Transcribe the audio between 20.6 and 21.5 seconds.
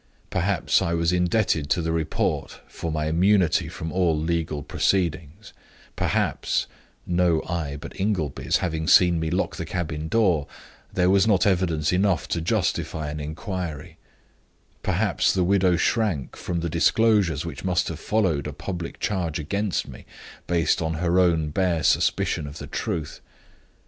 on her own